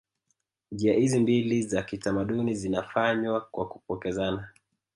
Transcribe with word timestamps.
Njia 0.71 0.93
hizi 0.93 1.19
mbili 1.19 1.61
za 1.61 1.83
kitamaduni 1.83 2.55
zinafanywa 2.55 3.41
kwa 3.41 3.67
kupokezana 3.69 4.47